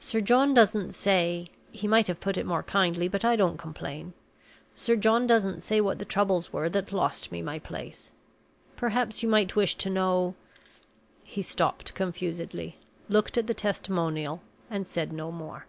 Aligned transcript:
Sir 0.00 0.20
John 0.20 0.52
doesn't 0.52 0.96
say 0.96 1.46
he 1.70 1.86
might 1.86 2.08
have 2.08 2.18
put 2.18 2.36
it 2.36 2.44
more 2.44 2.64
kindly, 2.64 3.06
but 3.06 3.24
I 3.24 3.36
don't 3.36 3.56
complain 3.56 4.14
Sir 4.74 4.96
John 4.96 5.28
doesn't 5.28 5.60
say 5.60 5.80
what 5.80 6.00
the 6.00 6.04
troubles 6.04 6.52
were 6.52 6.68
that 6.68 6.92
lost 6.92 7.30
me 7.30 7.40
my 7.40 7.60
place. 7.60 8.10
Perhaps 8.74 9.22
you 9.22 9.28
might 9.28 9.54
wish 9.54 9.76
to 9.76 9.88
know" 9.88 10.34
He 11.22 11.40
stopped 11.42 11.94
confusedly, 11.94 12.80
looked 13.08 13.38
at 13.38 13.46
the 13.46 13.54
testimonial, 13.54 14.42
and 14.68 14.88
said 14.88 15.12
no 15.12 15.30
more. 15.30 15.66